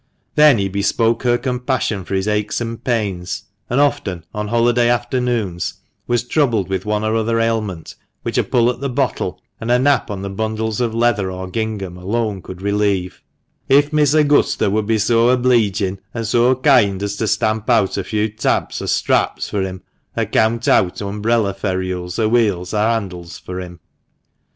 [0.33, 5.75] Then he bespoke her compassion for his aches and pains, and often, on holiday afternoons,
[6.07, 7.93] was troubled with one or other ailment,
[8.23, 11.47] which a pull at the bottle and a nap on the bundles of leather, or
[11.47, 13.21] gingham, alone could relieve—
[13.69, 18.03] "if Miss Augusta would be so obleeging an' so koind as to stamp out a
[18.03, 19.83] few tabs or straps for him,
[20.17, 23.79] or count out umbrella ferules, or wheels, or handles," for him.